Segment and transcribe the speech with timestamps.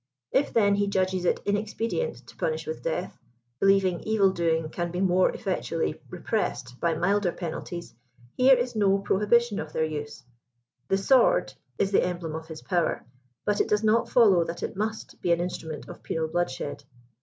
[0.31, 3.19] If, then, he judges it inexpedient to punish with death,
[3.59, 7.93] believing evil doing can be more effectually repressed by milder penalties,
[8.35, 10.23] here is no prohibition of their use*"
[10.89, 13.05] The sword" is the emblem of his power,
[13.45, 16.83] but it does not follow that it musi be an inst]^ument of penal bloodshed.